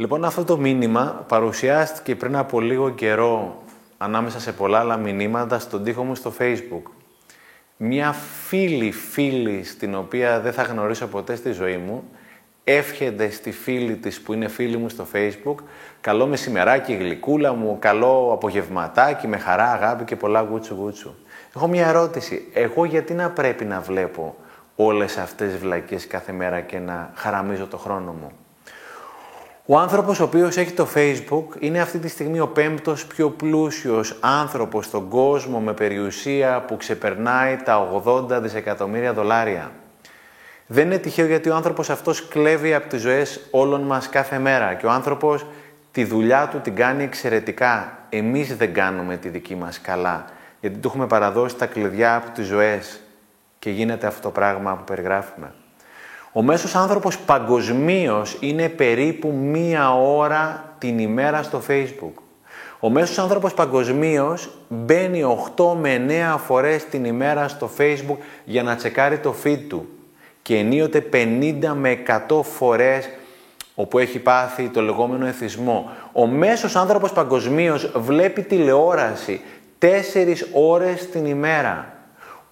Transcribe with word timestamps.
Λοιπόν, 0.00 0.24
αυτό 0.24 0.44
το 0.44 0.58
μήνυμα 0.58 1.24
παρουσιάστηκε 1.28 2.16
πριν 2.16 2.36
από 2.36 2.60
λίγο 2.60 2.90
καιρό 2.90 3.62
ανάμεσα 3.98 4.40
σε 4.40 4.52
πολλά 4.52 4.78
άλλα 4.78 4.96
μηνύματα 4.96 5.58
στον 5.58 5.84
τοίχο 5.84 6.04
μου 6.04 6.14
στο 6.14 6.32
facebook. 6.38 6.82
Μια 7.76 8.12
φίλη 8.46 8.92
φίλη 8.92 9.64
στην 9.64 9.94
οποία 9.94 10.40
δεν 10.40 10.52
θα 10.52 10.62
γνωρίσω 10.62 11.06
ποτέ 11.06 11.34
στη 11.34 11.50
ζωή 11.50 11.76
μου 11.76 12.04
εύχεται 12.64 13.30
στη 13.30 13.50
φίλη 13.50 13.96
της 13.96 14.20
που 14.20 14.32
είναι 14.32 14.48
φίλη 14.48 14.76
μου 14.76 14.88
στο 14.88 15.06
facebook 15.12 15.54
καλό 16.00 16.26
μεσημεράκι 16.26 16.94
γλυκούλα 16.94 17.52
μου, 17.52 17.76
καλό 17.80 18.30
απογευματάκι 18.32 19.26
με 19.26 19.36
χαρά, 19.36 19.72
αγάπη 19.72 20.04
και 20.04 20.16
πολλά 20.16 20.40
γούτσου 20.40 20.74
γούτσου. 20.74 21.14
Έχω 21.54 21.66
μια 21.68 21.86
ερώτηση. 21.86 22.48
Εγώ 22.52 22.84
γιατί 22.84 23.14
να 23.14 23.30
πρέπει 23.30 23.64
να 23.64 23.80
βλέπω 23.80 24.36
όλες 24.76 25.16
αυτές 25.16 25.50
τις 25.50 25.60
βλακίες 25.60 26.06
κάθε 26.06 26.32
μέρα 26.32 26.60
και 26.60 26.78
να 26.78 27.10
χαραμίζω 27.14 27.66
το 27.66 27.76
χρόνο 27.76 28.12
μου; 28.12 28.30
Ο 29.70 29.78
άνθρωπος 29.78 30.20
ο 30.20 30.24
οποίος 30.24 30.56
έχει 30.56 30.72
το 30.72 30.88
Facebook 30.94 31.44
είναι 31.58 31.80
αυτή 31.80 31.98
τη 31.98 32.08
στιγμή 32.08 32.40
ο 32.40 32.48
πέμπτος 32.48 33.06
πιο 33.06 33.30
πλούσιος 33.30 34.16
άνθρωπος 34.20 34.84
στον 34.84 35.08
κόσμο 35.08 35.60
με 35.60 35.72
περιουσία 35.72 36.64
που 36.66 36.76
ξεπερνάει 36.76 37.56
τα 37.56 38.02
80 38.04 38.42
δισεκατομμύρια 38.42 39.12
δολάρια. 39.12 39.70
Δεν 40.66 40.86
είναι 40.86 40.98
τυχαίο 40.98 41.26
γιατί 41.26 41.48
ο 41.48 41.54
άνθρωπος 41.54 41.90
αυτός 41.90 42.28
κλέβει 42.28 42.74
από 42.74 42.88
τις 42.88 43.00
ζωές 43.00 43.40
όλων 43.50 43.82
μας 43.82 44.08
κάθε 44.08 44.38
μέρα 44.38 44.74
και 44.74 44.86
ο 44.86 44.90
άνθρωπος 44.90 45.46
τη 45.90 46.04
δουλειά 46.04 46.48
του 46.48 46.60
την 46.60 46.74
κάνει 46.74 47.02
εξαιρετικά. 47.02 47.98
Εμείς 48.08 48.56
δεν 48.56 48.74
κάνουμε 48.74 49.16
τη 49.16 49.28
δική 49.28 49.54
μας 49.54 49.80
καλά 49.80 50.24
γιατί 50.60 50.78
του 50.78 50.88
έχουμε 50.88 51.06
παραδώσει 51.06 51.56
τα 51.56 51.66
κλειδιά 51.66 52.16
από 52.16 52.30
τις 52.30 52.46
ζωές 52.46 53.00
και 53.58 53.70
γίνεται 53.70 54.06
αυτό 54.06 54.20
το 54.20 54.30
πράγμα 54.30 54.74
που 54.76 54.84
περιγράφουμε. 54.84 55.52
Ο 56.32 56.42
μέσος 56.42 56.74
άνθρωπος 56.74 57.18
παγκοσμίως 57.18 58.36
είναι 58.40 58.68
περίπου 58.68 59.32
μία 59.32 59.94
ώρα 59.94 60.74
την 60.78 60.98
ημέρα 60.98 61.42
στο 61.42 61.62
Facebook. 61.68 62.22
Ο 62.80 62.90
μέσος 62.90 63.18
άνθρωπος 63.18 63.54
παγκοσμίως 63.54 64.50
μπαίνει 64.68 65.22
8 65.56 65.74
με 65.80 65.94
9 66.34 66.38
φορές 66.38 66.84
την 66.84 67.04
ημέρα 67.04 67.48
στο 67.48 67.70
Facebook 67.78 68.16
για 68.44 68.62
να 68.62 68.76
τσεκάρει 68.76 69.18
το 69.18 69.34
feed 69.44 69.60
του 69.68 69.88
και 70.42 70.56
ενίοτε 70.56 71.08
50 71.12 71.72
με 71.74 72.02
100 72.28 72.42
φορές 72.42 73.08
όπου 73.74 73.98
έχει 73.98 74.18
πάθει 74.18 74.68
το 74.68 74.82
λεγόμενο 74.82 75.26
εθισμό. 75.26 75.90
Ο 76.12 76.26
μέσος 76.26 76.76
άνθρωπος 76.76 77.12
παγκοσμίως 77.12 77.90
βλέπει 77.94 78.42
τηλεόραση 78.42 79.40
4 79.78 79.86
ώρες 80.52 81.10
την 81.10 81.26
ημέρα. 81.26 81.92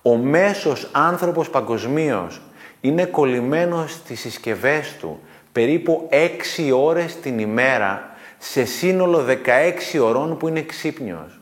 Ο 0.02 0.16
μέσος 0.16 0.88
άνθρωπος 0.92 1.50
παγκοσμίως 1.50 2.40
είναι 2.80 3.04
κολλημένος 3.04 3.92
στις 3.92 4.20
συσκευές 4.20 4.96
του 5.00 5.20
περίπου 5.52 6.08
6 6.10 6.72
ώρες 6.72 7.16
την 7.16 7.38
ημέρα 7.38 8.10
σε 8.38 8.64
σύνολο 8.64 9.24
16 9.94 9.98
ωρών 10.02 10.36
που 10.36 10.48
είναι 10.48 10.62
ξύπνιος. 10.62 11.40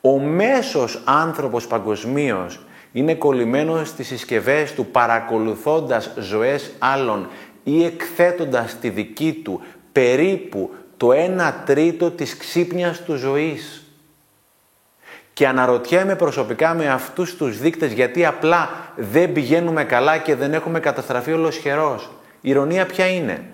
Ο 0.00 0.18
μέσος 0.18 1.02
άνθρωπος 1.04 1.66
παγκοσμίως 1.66 2.60
είναι 2.92 3.14
κολλημένος 3.14 3.88
στις 3.88 4.06
συσκευές 4.06 4.72
του 4.72 4.86
παρακολουθώντας 4.86 6.10
ζωές 6.18 6.72
άλλων 6.78 7.28
ή 7.64 7.84
εκθέτοντας 7.84 8.78
τη 8.78 8.88
δική 8.88 9.40
του 9.44 9.60
περίπου 9.92 10.70
το 10.96 11.10
1 11.12 11.52
τρίτο 11.66 12.10
της 12.10 12.36
ξύπνιας 12.36 13.02
του 13.02 13.14
ζωής. 13.14 13.83
Και 15.34 15.46
αναρωτιέμαι 15.46 16.14
προσωπικά 16.14 16.74
με 16.74 16.88
αυτούς 16.88 17.36
τους 17.36 17.58
δείκτες 17.58 17.92
γιατί 17.92 18.24
απλά 18.24 18.70
δεν 18.96 19.32
πηγαίνουμε 19.32 19.84
καλά 19.84 20.18
και 20.18 20.34
δεν 20.34 20.54
έχουμε 20.54 20.80
καταστραφεί 20.80 21.32
ολοσχερός. 21.32 22.10
Η 22.40 22.50
ηρωνία 22.50 22.86
ποια 22.86 23.06
είναι; 23.06 23.44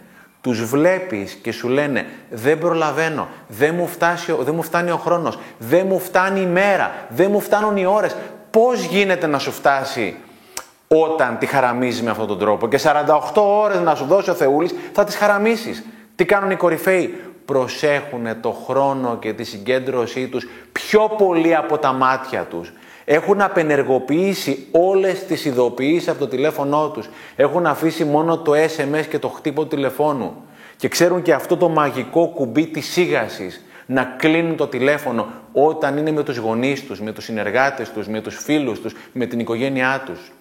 Τους 0.40 0.64
βλέπεις 0.64 1.32
και 1.42 1.52
σου 1.52 1.68
λένε 1.68 2.06
δεν 2.30 2.58
προλαβαίνω, 2.58 3.28
δεν 3.48 3.74
μου, 3.74 3.86
φτάσει, 3.86 4.36
δεν 4.40 4.54
μου 4.54 4.62
φτάνει 4.62 4.90
ο 4.90 4.96
χρόνος, 4.96 5.38
δεν 5.58 5.86
μου 5.86 5.98
φτάνει 5.98 6.40
η 6.40 6.46
μέρα, 6.46 6.90
δεν 7.08 7.30
μου 7.30 7.40
φτάνουν 7.40 7.76
οι 7.76 7.86
ώρες. 7.86 8.16
Πώς 8.50 8.82
γίνεται 8.82 9.26
να 9.26 9.38
σου 9.38 9.50
φτάσει 9.50 10.16
όταν 10.88 11.38
τη 11.38 11.46
χαραμίζεις 11.46 12.02
με 12.02 12.10
αυτόν 12.10 12.26
τον 12.26 12.38
τρόπο 12.38 12.68
και 12.68 12.78
48 12.78 13.42
ώρες 13.42 13.80
να 13.80 13.94
σου 13.94 14.04
δώσει 14.04 14.30
ο 14.30 14.34
Θεούλης 14.34 14.74
θα 14.92 15.04
τις 15.04 15.16
χαραμίσεις. 15.16 15.84
Τι 16.14 16.24
κάνουν 16.24 16.50
οι 16.50 16.56
κορυφαίοι; 16.56 17.20
Προσέχουν 17.50 18.40
το 18.40 18.50
χρόνο 18.50 19.16
και 19.20 19.32
τη 19.32 19.44
συγκέντρωσή 19.44 20.28
τους 20.28 20.48
πιο 20.72 21.14
πολύ 21.18 21.56
από 21.56 21.78
τα 21.78 21.92
μάτια 21.92 22.42
τους. 22.50 22.72
Έχουν 23.04 23.40
απενεργοποιήσει 23.40 24.66
όλες 24.70 25.24
τις 25.24 25.44
ειδοποιήσεις 25.44 26.08
από 26.08 26.18
το 26.18 26.28
τηλέφωνό 26.28 26.90
τους. 26.90 27.08
Έχουν 27.36 27.66
αφήσει 27.66 28.04
μόνο 28.04 28.38
το 28.38 28.52
SMS 28.52 29.06
και 29.10 29.18
το 29.18 29.28
χτύπο 29.28 29.66
τηλεφώνου. 29.66 30.34
Και 30.76 30.88
ξέρουν 30.88 31.22
και 31.22 31.32
αυτό 31.32 31.56
το 31.56 31.68
μαγικό 31.68 32.28
κουμπί 32.28 32.66
της 32.66 32.86
σίγασης 32.86 33.64
να 33.86 34.04
κλείνουν 34.04 34.56
το 34.56 34.66
τηλέφωνο 34.66 35.26
όταν 35.52 35.96
είναι 35.96 36.10
με 36.10 36.22
τους 36.22 36.36
γονείς 36.36 36.84
τους, 36.86 37.00
με 37.00 37.12
τους 37.12 37.24
συνεργάτες 37.24 37.90
τους, 37.90 38.08
με 38.08 38.20
τους 38.20 38.36
φίλους 38.36 38.80
τους, 38.80 38.94
με 39.12 39.26
την 39.26 39.40
οικογένειά 39.40 40.02
τους. 40.06 40.32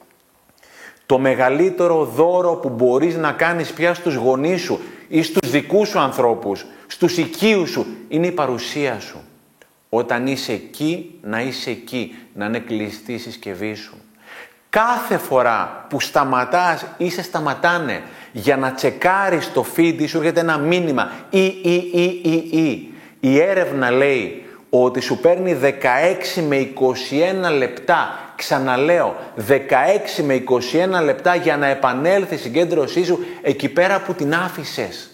Το 1.06 1.20
μεγαλύτερο 1.20 2.06
δώρο 2.06 2.56
που 2.56 2.70
μπορείς 2.70 3.16
να 3.16 3.32
κάνεις 3.32 3.72
πια 3.74 3.94
στους 3.94 4.16
γονείς 4.16 4.62
σου 4.62 4.80
ή 5.10 5.22
στους 5.24 5.50
δικούς 5.50 5.90
σου 5.90 6.00
ανθρώπους, 6.00 6.66
στους 6.88 7.18
οικείους 7.18 7.70
σου, 7.70 7.86
είναι 8.08 8.28
η 8.28 8.32
παρουσία 8.32 9.00
σου. 9.00 9.18
Όταν 9.90 10.28
είσαι 10.28 10.52
εκεί, 10.52 11.20
να 11.22 11.42
είσαι 11.42 11.70
εκεί, 11.70 12.16
να 12.34 12.46
είναι 12.46 12.60
κλειστή 12.60 13.14
η 13.14 13.18
συσκευή 13.18 13.74
σου. 13.74 13.98
Κάθε 14.70 15.18
φορά 15.18 15.86
που 15.90 16.00
σταματάς 16.00 16.86
ή 16.98 17.10
σε 17.10 17.22
σταματάνε 17.22 18.02
για 18.32 18.58
να 18.58 18.72
τσεκάρεις 18.72 19.54
το 19.54 19.66
feed 19.76 20.08
σου 20.08 20.18
έρχεται 20.18 20.40
ένα 20.40 20.58
μήνυμα 20.58 21.12
ή, 21.30 21.46
ή, 21.46 21.92
ή, 21.94 22.22
ή, 22.24 22.60
ή. 22.60 22.94
Η 23.20 23.40
έρευνα 23.40 23.92
λέει 23.92 24.46
ότι 24.70 25.00
σου 25.00 25.18
παίρνει 25.18 25.58
16 26.38 26.42
με 26.48 26.72
21 27.50 27.58
λεπτά, 27.58 28.29
ξαναλέω, 28.40 29.16
16 29.48 30.24
με 30.24 30.44
21 31.00 31.04
λεπτά 31.04 31.36
για 31.36 31.58
να 31.58 31.66
επανέλθει 31.66 32.36
η 32.36 32.38
συγκέντρωσή 32.38 33.04
σου 33.04 33.26
εκεί 33.42 33.70
πέρα 33.70 34.00
που 34.00 34.14
την 34.14 34.34
άφησες. 34.34 35.10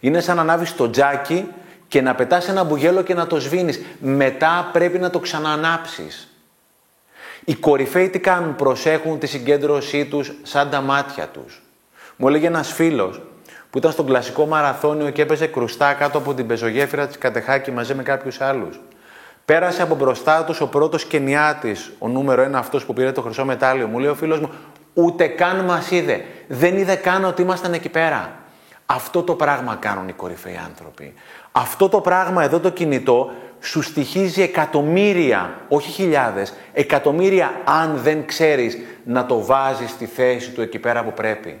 Είναι 0.00 0.20
σαν 0.20 0.36
να 0.36 0.42
ανάβεις 0.42 0.74
το 0.74 0.90
τζάκι 0.90 1.48
και 1.88 2.00
να 2.02 2.14
πετάς 2.14 2.48
ένα 2.48 2.64
μπουγέλο 2.64 3.02
και 3.02 3.14
να 3.14 3.26
το 3.26 3.40
σβήνεις. 3.40 3.80
Μετά 4.00 4.70
πρέπει 4.72 4.98
να 4.98 5.10
το 5.10 5.18
ξανανάψεις. 5.18 6.28
Οι 7.44 7.54
κορυφαίοι 7.54 8.08
τι 8.08 8.18
κάνουν, 8.18 8.56
προσέχουν 8.56 9.18
τη 9.18 9.26
συγκέντρωσή 9.26 10.04
τους 10.04 10.32
σαν 10.42 10.70
τα 10.70 10.80
μάτια 10.80 11.26
τους. 11.26 11.62
Μου 12.16 12.28
έλεγε 12.28 12.46
ένας 12.46 12.72
φίλος 12.72 13.20
που 13.70 13.78
ήταν 13.78 13.92
στον 13.92 14.06
κλασικό 14.06 14.46
μαραθώνιο 14.46 15.10
και 15.10 15.22
έπαιζε 15.22 15.46
κρουστά 15.46 15.92
κάτω 15.92 16.18
από 16.18 16.34
την 16.34 16.46
πεζογέφυρα 16.46 17.06
της 17.06 17.18
Κατεχάκη 17.18 17.70
μαζί 17.70 17.94
με 17.94 18.02
κάποιους 18.02 18.40
άλλους. 18.40 18.80
Πέρασε 19.50 19.82
από 19.82 19.94
μπροστά 19.94 20.44
τους 20.44 20.60
ο 20.60 20.66
πρώτος 20.66 21.04
Κενιάτης, 21.04 21.92
ο 21.98 22.08
νούμερο 22.08 22.42
ένα 22.42 22.58
αυτός 22.58 22.84
που 22.84 22.92
πήρε 22.92 23.12
το 23.12 23.22
χρυσό 23.22 23.44
μετάλλιο. 23.44 23.86
Μου 23.86 23.98
λέει 23.98 24.10
ο 24.10 24.14
φίλος 24.14 24.40
μου, 24.40 24.50
ούτε 24.94 25.26
καν 25.26 25.64
μας 25.64 25.90
είδε. 25.90 26.24
Δεν 26.48 26.76
είδε 26.76 26.94
καν 26.94 27.24
ότι 27.24 27.42
ήμασταν 27.42 27.72
εκεί 27.72 27.88
πέρα. 27.88 28.32
Αυτό 28.86 29.22
το 29.22 29.34
πράγμα 29.34 29.76
κάνουν 29.80 30.08
οι 30.08 30.12
κορυφαίοι 30.12 30.60
άνθρωποι. 30.66 31.14
Αυτό 31.52 31.88
το 31.88 32.00
πράγμα 32.00 32.44
εδώ 32.44 32.60
το 32.60 32.70
κινητό 32.70 33.30
σου 33.60 33.82
στοιχίζει 33.82 34.42
εκατομμύρια, 34.42 35.54
όχι 35.68 35.90
χιλιάδες, 35.90 36.54
εκατομμύρια 36.72 37.60
αν 37.64 37.96
δεν 38.02 38.26
ξέρεις 38.26 38.78
να 39.04 39.26
το 39.26 39.44
βάζεις 39.44 39.90
στη 39.90 40.06
θέση 40.06 40.50
του 40.50 40.60
εκεί 40.60 40.78
πέρα 40.78 41.04
που 41.04 41.12
πρέπει. 41.12 41.60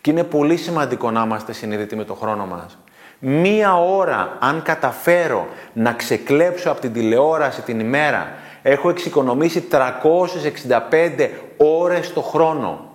Και 0.00 0.10
είναι 0.10 0.24
πολύ 0.24 0.56
σημαντικό 0.56 1.10
να 1.10 1.22
είμαστε 1.22 1.52
συνειδητοί 1.52 1.96
με 1.96 2.04
το 2.04 2.14
χρόνο 2.14 2.46
μας. 2.46 2.78
Μία 3.26 3.76
ώρα, 3.76 4.36
αν 4.40 4.62
καταφέρω 4.62 5.48
να 5.72 5.92
ξεκλέψω 5.92 6.70
από 6.70 6.80
την 6.80 6.92
τηλεόραση 6.92 7.60
την 7.60 7.80
ημέρα, 7.80 8.32
έχω 8.62 8.88
εξοικονομήσει 8.88 9.60
365 9.60 11.28
ώρες 11.56 12.12
το 12.12 12.20
χρόνο. 12.20 12.92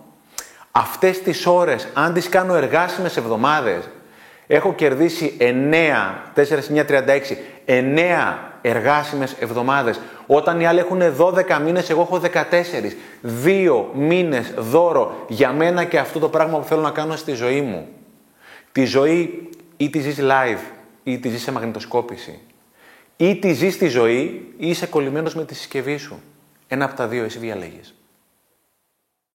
Αυτές 0.71 1.21
τις 1.21 1.45
ώρες, 1.45 1.87
αν 1.93 2.13
τις 2.13 2.29
κάνω 2.29 2.55
εργάσιμες 2.55 3.17
εβδομάδες, 3.17 3.89
έχω 4.47 4.73
κερδίσει 4.73 5.37
9, 5.39 6.23
4 6.33 6.69
9, 6.69 6.85
36, 6.85 7.37
9 7.65 8.37
εργάσιμες 8.61 9.35
εβδομάδες. 9.39 9.99
Όταν 10.27 10.59
οι 10.59 10.67
άλλοι 10.67 10.79
έχουν 10.79 11.01
12 11.17 11.59
μήνες, 11.59 11.89
εγώ 11.89 12.01
έχω 12.01 12.19
14. 12.19 12.97
Δύο 13.21 13.91
μήνες 13.93 14.53
δώρο 14.57 15.25
για 15.27 15.51
μένα 15.51 15.83
και 15.83 15.99
αυτό 15.99 16.19
το 16.19 16.29
πράγμα 16.29 16.57
που 16.57 16.65
θέλω 16.65 16.81
να 16.81 16.91
κάνω 16.91 17.15
στη 17.15 17.31
ζωή 17.31 17.61
μου. 17.61 17.87
Τη 18.71 18.85
ζωή 18.85 19.49
ή 19.81 19.89
τη 19.89 19.99
ζεις 19.99 20.17
live 20.21 20.59
ή 21.03 21.19
τη 21.19 21.29
ζεις 21.29 21.41
σε 21.41 21.51
μαγνητοσκόπηση. 21.51 22.39
Ή 23.17 23.35
τη 23.35 23.53
ζεις 23.53 23.73
στη 23.73 23.87
ζωή 23.87 24.53
ή 24.57 24.69
είσαι 24.69 24.85
κολλημένος 24.85 25.35
με 25.35 25.45
τη 25.45 25.55
συσκευή 25.55 25.97
σου. 25.97 26.21
Ένα 26.67 26.85
από 26.85 26.95
τα 26.95 27.07
δύο 27.07 27.23
εσύ 27.23 27.39
διαλέγεις. 27.39 27.98